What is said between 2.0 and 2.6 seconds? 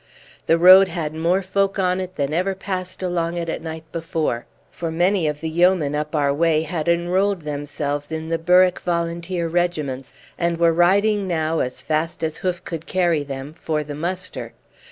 it than ever